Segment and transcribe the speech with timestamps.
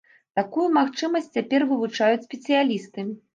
[0.37, 3.07] Такую магчымасць цяпер вывучаюць спецыялісты.